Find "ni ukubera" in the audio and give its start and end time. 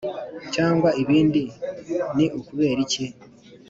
2.15-2.79